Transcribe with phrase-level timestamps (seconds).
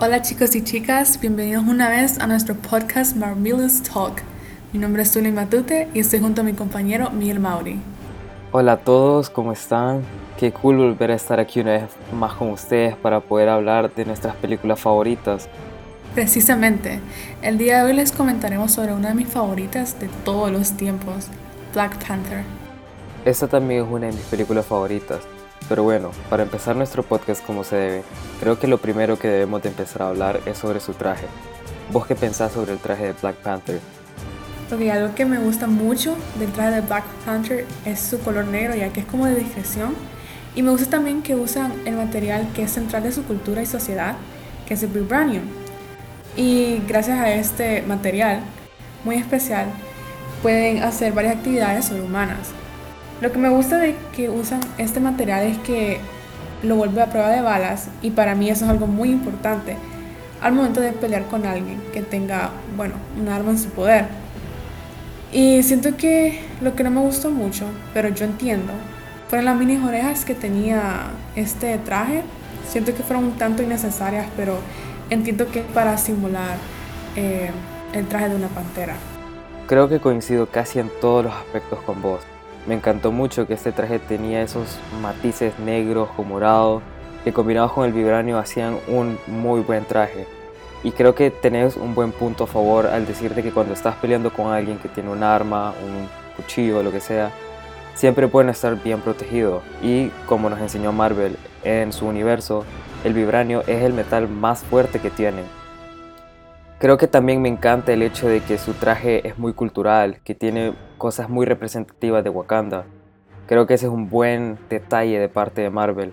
[0.00, 4.22] Hola chicos y chicas, bienvenidos una vez a nuestro podcast Marvelous Talk.
[4.72, 7.80] Mi nombre es Tuni Matute y estoy junto a mi compañero Miguel Mauri.
[8.52, 10.02] Hola a todos, ¿cómo están?
[10.38, 14.04] Qué cool volver a estar aquí una vez más con ustedes para poder hablar de
[14.04, 15.48] nuestras películas favoritas.
[16.14, 17.00] Precisamente,
[17.42, 21.26] el día de hoy les comentaremos sobre una de mis favoritas de todos los tiempos,
[21.74, 22.44] Black Panther.
[23.24, 25.22] Esta también es una de mis películas favoritas.
[25.68, 28.02] Pero bueno, para empezar nuestro podcast como se debe,
[28.40, 31.26] creo que lo primero que debemos de empezar a hablar es sobre su traje.
[31.92, 33.80] ¿Vos qué pensás sobre el traje de Black Panther?
[34.68, 38.74] Porque algo que me gusta mucho del traje de Black Panther es su color negro,
[38.74, 39.94] ya que es como de discreción.
[40.54, 43.66] Y me gusta también que usan el material que es central de su cultura y
[43.66, 44.16] sociedad,
[44.66, 45.44] que es el vibranium.
[46.36, 48.40] Y gracias a este material
[49.04, 49.66] muy especial,
[50.42, 52.48] pueden hacer varias actividades sobrehumanas.
[53.20, 55.98] Lo que me gusta de que usan este material es que
[56.62, 59.76] lo vuelve a prueba de balas y para mí eso es algo muy importante
[60.40, 64.06] al momento de pelear con alguien que tenga, bueno, un arma en su poder.
[65.32, 68.72] Y siento que lo que no me gustó mucho, pero yo entiendo,
[69.28, 72.22] fueron las mini orejas que tenía este traje.
[72.68, 74.58] Siento que fueron un tanto innecesarias, pero
[75.10, 76.56] entiendo que es para simular
[77.16, 77.50] eh,
[77.92, 78.94] el traje de una pantera.
[79.66, 82.20] Creo que coincido casi en todos los aspectos con vos.
[82.66, 86.82] Me encantó mucho que este traje tenía esos matices negros o morados
[87.24, 90.26] que combinados con el vibranio hacían un muy buen traje.
[90.84, 94.32] Y creo que tenés un buen punto a favor al decirte que cuando estás peleando
[94.32, 97.32] con alguien que tiene un arma, un cuchillo, lo que sea,
[97.94, 99.62] siempre pueden estar bien protegidos.
[99.82, 102.64] Y como nos enseñó Marvel en su universo,
[103.04, 105.44] el vibranio es el metal más fuerte que tienen.
[106.80, 110.36] Creo que también me encanta el hecho de que su traje es muy cultural, que
[110.36, 112.84] tiene cosas muy representativas de Wakanda.
[113.48, 116.12] Creo que ese es un buen detalle de parte de Marvel.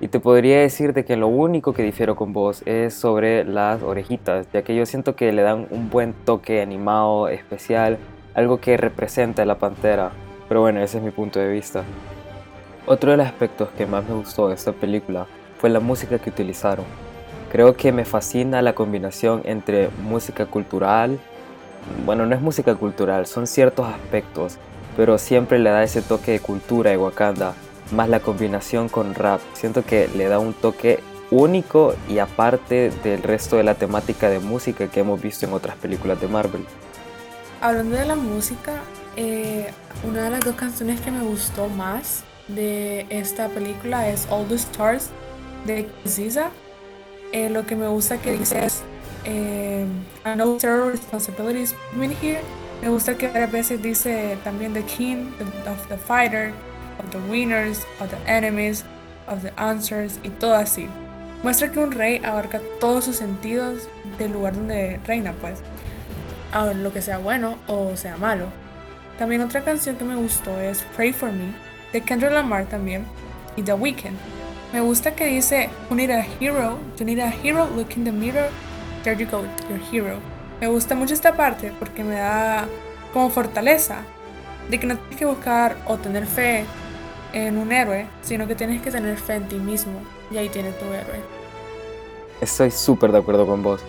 [0.00, 3.82] Y te podría decir de que lo único que difiero con vos es sobre las
[3.82, 7.98] orejitas, ya que yo siento que le dan un buen toque animado, especial,
[8.34, 10.12] algo que representa a la pantera.
[10.48, 11.82] Pero bueno, ese es mi punto de vista.
[12.86, 15.26] Otro de los aspectos que más me gustó de esta película
[15.58, 17.09] fue la música que utilizaron.
[17.50, 21.18] Creo que me fascina la combinación entre música cultural,
[22.04, 24.56] bueno, no es música cultural, son ciertos aspectos,
[24.96, 27.54] pero siempre le da ese toque de cultura de Wakanda,
[27.92, 29.40] más la combinación con rap.
[29.54, 31.00] Siento que le da un toque
[31.30, 35.76] único y aparte del resto de la temática de música que hemos visto en otras
[35.76, 36.64] películas de Marvel.
[37.60, 38.74] Hablando de la música,
[39.16, 39.70] eh,
[40.08, 44.54] una de las dos canciones que me gustó más de esta película es All the
[44.54, 45.10] Stars
[45.66, 46.50] de Ziza
[47.32, 48.82] eh, lo que me gusta que dice es
[49.24, 49.86] eh,
[50.24, 52.40] I know zero responsibilities in here.
[52.82, 55.32] Me gusta que varias veces dice también the king
[55.68, 56.52] of the fighter,
[56.98, 58.84] of the winners, of the enemies,
[59.26, 60.88] of the answers y todo así.
[61.42, 63.88] Muestra que un rey abarca todos sus sentidos
[64.18, 65.60] del lugar donde reina, pues.
[66.52, 68.46] Ahora, lo que sea bueno o sea malo.
[69.18, 71.52] También otra canción que me gustó es Pray for Me,
[71.92, 73.04] de Kendrick Lamar también,
[73.56, 74.39] y The Weeknd.
[74.72, 78.48] Me gusta que dice, you a hero, you need a hero, look in the mirror,
[79.02, 80.18] there you go, your hero.
[80.60, 82.68] Me gusta mucho esta parte porque me da
[83.12, 84.02] como fortaleza
[84.68, 86.66] de que no tienes que buscar o tener fe
[87.32, 90.00] en un héroe, sino que tienes que tener fe en ti mismo
[90.30, 91.20] y ahí tienes tu héroe.
[92.40, 93.80] Estoy súper de acuerdo con vos.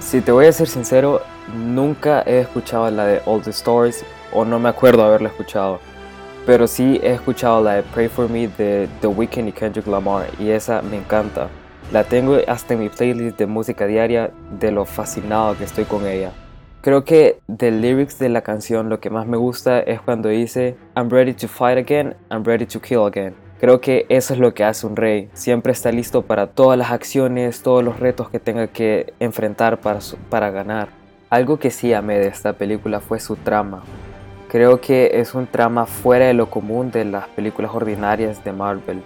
[0.00, 1.20] Si te voy a ser sincero,
[1.54, 4.02] nunca he escuchado la de All the Stories
[4.32, 5.78] o no me acuerdo haberla escuchado.
[6.46, 10.50] Pero sí he escuchado la Pray For Me de The Weeknd y Kendrick Lamar y
[10.50, 11.48] esa me encanta.
[11.92, 14.30] La tengo hasta en mi playlist de música diaria
[14.60, 16.30] de lo fascinado que estoy con ella.
[16.82, 20.76] Creo que de lyrics de la canción lo que más me gusta es cuando dice
[20.96, 23.34] I'm ready to fight again, I'm ready to kill again.
[23.58, 25.28] Creo que eso es lo que hace un rey.
[25.32, 29.98] Siempre está listo para todas las acciones, todos los retos que tenga que enfrentar para,
[30.30, 30.90] para ganar.
[31.28, 33.82] Algo que sí amé de esta película fue su trama.
[34.48, 39.02] Creo que es un trama fuera de lo común de las películas ordinarias de Marvel.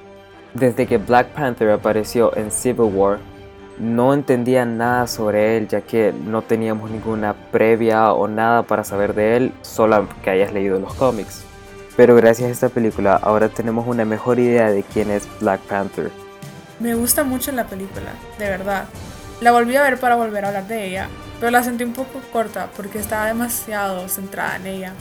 [0.53, 3.19] Desde que Black Panther apareció en Civil War,
[3.79, 9.15] no entendía nada sobre él ya que no teníamos ninguna previa o nada para saber
[9.15, 11.43] de él, solo que hayas leído los cómics.
[11.97, 16.11] Pero gracias a esta película ahora tenemos una mejor idea de quién es Black Panther.
[16.79, 18.85] Me gusta mucho la película, de verdad.
[19.41, 22.21] La volví a ver para volver a hablar de ella, pero la sentí un poco
[22.31, 24.93] corta porque estaba demasiado centrada en ella.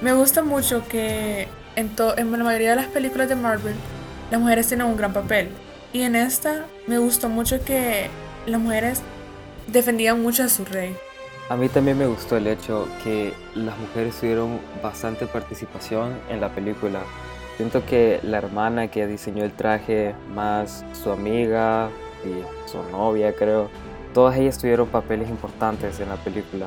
[0.00, 3.74] Me gusta mucho que en, en la mayoría de las películas de Marvel
[4.30, 5.48] las mujeres tienen un gran papel.
[5.92, 8.08] Y en esta me gustó mucho que
[8.46, 9.02] las mujeres
[9.66, 10.96] defendían mucho a su rey.
[11.48, 16.50] A mí también me gustó el hecho que las mujeres tuvieron bastante participación en la
[16.50, 17.00] película.
[17.56, 21.88] Siento que la hermana que diseñó el traje, más su amiga
[22.24, 23.70] y su novia creo,
[24.14, 26.66] Todas ellas tuvieron papeles importantes en la película.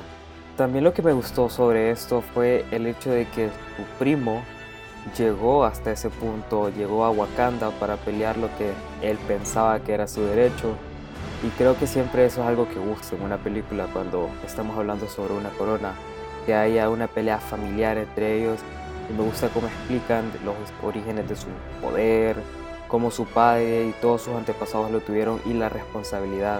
[0.62, 4.44] También lo que me gustó sobre esto fue el hecho de que su primo
[5.18, 8.72] llegó hasta ese punto, llegó a Wakanda para pelear lo que
[9.02, 10.76] él pensaba que era su derecho.
[11.44, 15.10] Y creo que siempre eso es algo que gusta en una película cuando estamos hablando
[15.10, 15.94] sobre una corona,
[16.46, 18.60] que haya una pelea familiar entre ellos.
[19.10, 20.54] Y me gusta cómo explican los
[20.84, 21.48] orígenes de su
[21.82, 22.36] poder,
[22.88, 26.60] cómo su padre y todos sus antepasados lo tuvieron y la responsabilidad.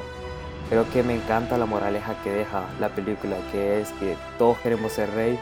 [0.72, 4.94] Creo que me encanta la moraleja que deja la película, que es que todos queremos
[4.94, 5.38] ser rey,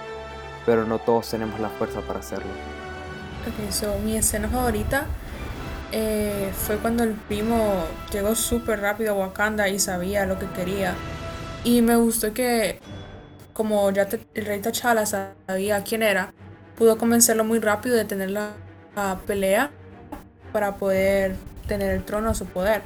[0.66, 2.50] pero no todos tenemos la fuerza para hacerlo.
[3.48, 5.06] Ok, so mi escena favorita
[5.92, 10.96] eh, fue cuando el primo llegó súper rápido a Wakanda y sabía lo que quería.
[11.64, 12.80] Y me gustó que,
[13.54, 16.34] como ya el rey T'Challa sabía quién era,
[16.76, 18.54] pudo convencerlo muy rápido de tener la,
[19.28, 19.70] pelea
[20.52, 21.36] para poder
[21.68, 22.82] tener el trono a su poder.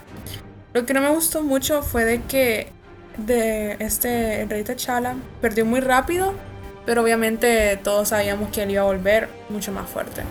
[0.74, 2.68] Lo que no me gustó mucho fue de que
[3.18, 6.34] de este el rey T'Challa perdió muy rápido,
[6.84, 10.24] pero obviamente todos sabíamos que él iba a volver mucho más fuerte.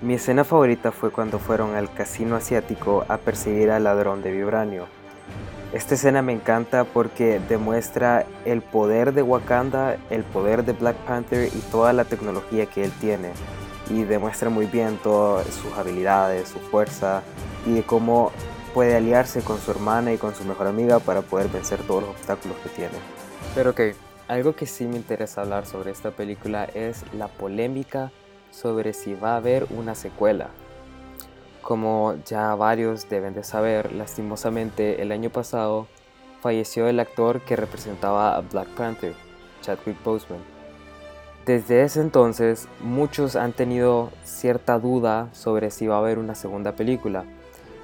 [0.00, 4.88] Mi escena favorita fue cuando fueron al casino asiático a perseguir al ladrón de vibranio.
[5.72, 11.46] Esta escena me encanta porque demuestra el poder de Wakanda, el poder de Black Panther
[11.46, 13.30] y toda la tecnología que él tiene.
[13.88, 17.22] Y demuestra muy bien todas sus habilidades, su fuerza
[17.64, 18.32] y de cómo
[18.76, 22.10] puede aliarse con su hermana y con su mejor amiga para poder vencer todos los
[22.10, 22.92] obstáculos que tiene.
[23.54, 23.80] Pero ok,
[24.28, 28.12] algo que sí me interesa hablar sobre esta película es la polémica
[28.50, 30.50] sobre si va a haber una secuela.
[31.62, 35.86] Como ya varios deben de saber, lastimosamente el año pasado
[36.42, 39.14] falleció el actor que representaba a Black Panther,
[39.62, 40.44] Chadwick Boseman.
[41.46, 46.72] Desde ese entonces muchos han tenido cierta duda sobre si va a haber una segunda
[46.72, 47.24] película,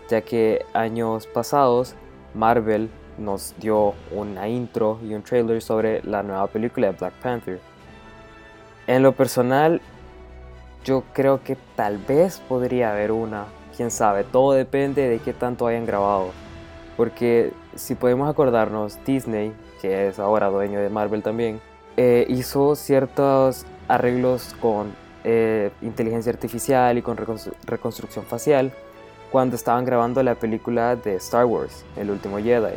[0.08, 1.94] ya que años pasados
[2.34, 7.60] Marvel nos dio una intro y un trailer sobre la nueva película de Black Panther.
[8.86, 9.80] En lo personal,
[10.84, 13.46] yo creo que tal vez podría haber una,
[13.76, 16.30] quién sabe, todo depende de qué tanto hayan grabado.
[16.96, 21.60] Porque si podemos acordarnos, Disney, que es ahora dueño de Marvel también,
[21.96, 24.92] eh, hizo ciertos arreglos con
[25.24, 27.16] eh, inteligencia artificial y con
[27.66, 28.72] reconstrucción facial
[29.32, 32.76] cuando estaban grabando la película de Star Wars, El último Jedi,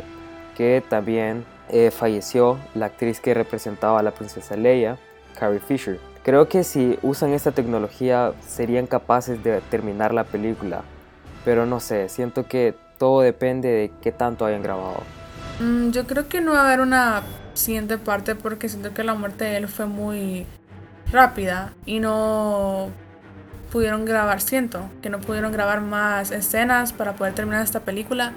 [0.56, 4.96] que también eh, falleció la actriz que representaba a la princesa Leia,
[5.38, 6.00] Carrie Fisher.
[6.24, 10.82] Creo que si usan esta tecnología serían capaces de terminar la película,
[11.44, 15.02] pero no sé, siento que todo depende de qué tanto hayan grabado.
[15.60, 19.14] Mm, yo creo que no va a haber una siguiente parte porque siento que la
[19.14, 20.46] muerte de él fue muy
[21.12, 22.90] rápida y no
[23.76, 28.32] pudieron grabar, siento que no pudieron grabar más escenas para poder terminar esta película,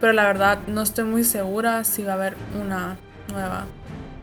[0.00, 2.96] pero la verdad no estoy muy segura si va a haber una
[3.32, 3.64] nueva.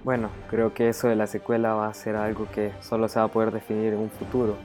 [0.06, 3.26] Bueno, creo que eso de la secuela va a ser algo que solo se va
[3.26, 4.56] a poder definir en un futuro.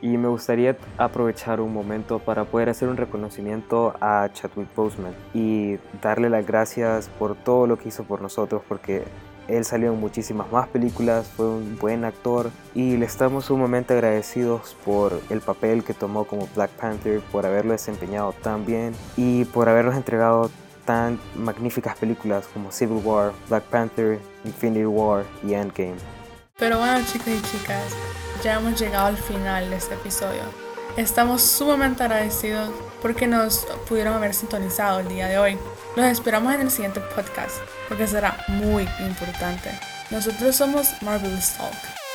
[0.00, 5.76] Y me gustaría aprovechar un momento para poder hacer un reconocimiento a Chadwick Boseman y
[6.00, 9.02] darle las gracias por todo lo que hizo por nosotros porque
[9.48, 14.76] él salió en muchísimas más películas, fue un buen actor y le estamos sumamente agradecidos
[14.84, 19.68] por el papel que tomó como Black Panther, por haberlo desempeñado tan bien y por
[19.68, 20.50] habernos entregado
[20.84, 25.96] tan magníficas películas como Civil War, Black Panther, Infinity War y Endgame.
[26.58, 27.84] Pero bueno chicos y chicas,
[28.42, 30.65] ya hemos llegado al final de este episodio.
[30.96, 32.70] Estamos sumamente agradecidos
[33.02, 35.58] porque nos pudieron haber sintonizado el día de hoy.
[35.94, 39.70] Los esperamos en el siguiente podcast porque será muy importante.
[40.10, 42.05] Nosotros somos Marvelous Talk.